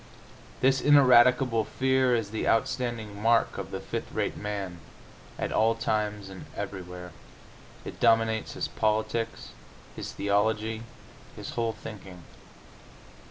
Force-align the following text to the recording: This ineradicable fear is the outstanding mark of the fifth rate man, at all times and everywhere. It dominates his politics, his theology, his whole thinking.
This 0.61 0.81
ineradicable 0.81 1.63
fear 1.63 2.15
is 2.15 2.31
the 2.31 2.47
outstanding 2.47 3.21
mark 3.21 3.59
of 3.59 3.69
the 3.69 3.79
fifth 3.79 4.11
rate 4.11 4.35
man, 4.35 4.79
at 5.37 5.51
all 5.51 5.75
times 5.75 6.27
and 6.27 6.45
everywhere. 6.57 7.11
It 7.85 7.99
dominates 7.99 8.53
his 8.53 8.67
politics, 8.67 9.49
his 9.95 10.11
theology, 10.11 10.81
his 11.35 11.51
whole 11.51 11.73
thinking. 11.73 12.23